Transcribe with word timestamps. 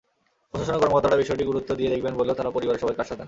প্রশাসনের 0.51 0.81
কর্মকর্তারা 0.81 1.21
বিষয়টি 1.21 1.43
গুরুত্ব 1.49 1.69
দিয়ে 1.79 1.93
দেখবেন 1.93 2.13
বলেও 2.19 2.37
তাঁরা 2.39 2.55
পরিবারের 2.55 2.81
সবাইকে 2.81 3.01
আশ্বাস 3.03 3.17
দেন। 3.17 3.19